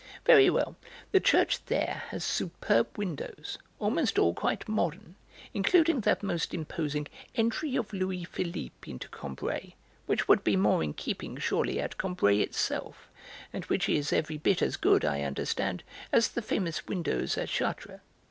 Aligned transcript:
Very 0.25 0.49
well; 0.49 0.75
the 1.11 1.19
church 1.19 1.63
there 1.65 2.05
has 2.07 2.23
superb 2.23 2.97
windows, 2.97 3.59
almost 3.77 4.17
all 4.17 4.33
quite 4.33 4.67
modern, 4.67 5.13
including 5.53 6.01
that 6.01 6.23
most 6.23 6.55
imposing 6.55 7.05
'Entry 7.35 7.75
of 7.75 7.93
Louis 7.93 8.23
Philippe 8.23 8.89
into 8.89 9.07
Combray' 9.09 9.75
which 10.07 10.27
would 10.27 10.43
be 10.43 10.55
more 10.55 10.83
in 10.83 10.95
keeping, 10.95 11.37
surely, 11.37 11.79
at 11.79 11.99
Combray 11.99 12.39
itself, 12.39 13.09
and 13.53 13.63
which 13.65 13.87
is 13.87 14.11
every 14.11 14.39
bit 14.39 14.63
as 14.63 14.75
good, 14.75 15.05
I 15.05 15.21
understand, 15.21 15.83
as 16.11 16.29
the 16.29 16.41
famous 16.41 16.87
windows 16.87 17.37
at 17.37 17.49
Chartres. 17.49 17.99